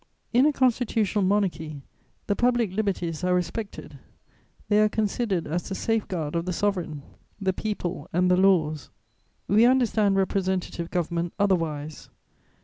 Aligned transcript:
"In 0.33 0.47
a 0.47 0.51
constitutional 0.51 1.23
monarchy, 1.23 1.83
the 2.25 2.35
public 2.35 2.71
liberties 2.73 3.23
are 3.23 3.35
respected; 3.35 3.99
they 4.67 4.79
are 4.81 4.89
considered 4.89 5.45
as 5.45 5.69
the 5.69 5.75
safeguard 5.75 6.33
of 6.35 6.47
the 6.47 6.53
Sovereign, 6.53 7.03
the 7.39 7.53
people 7.53 8.09
and 8.11 8.31
the 8.31 8.35
laws. 8.35 8.89
"We 9.47 9.63
understand 9.67 10.15
representative 10.15 10.89
government 10.89 11.33
otherwise. 11.37 12.09